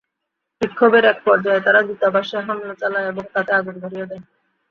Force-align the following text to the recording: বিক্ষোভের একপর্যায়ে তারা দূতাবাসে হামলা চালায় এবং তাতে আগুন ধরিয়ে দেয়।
বিক্ষোভের 0.61 1.03
একপর্যায়ে 1.05 1.61
তারা 1.61 1.79
দূতাবাসে 1.87 2.37
হামলা 2.47 2.73
চালায় 2.81 3.07
এবং 3.07 3.23
তাতে 3.33 3.51
আগুন 3.53 3.75
ধরিয়ে 3.83 4.05
দেয়। 4.05 4.23